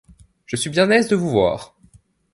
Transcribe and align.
Je 0.47 0.55
suis 0.55 0.71
bien 0.71 0.89
aise 0.89 1.09
de 1.09 1.15
vous 1.15 1.29
voir! 1.29 1.75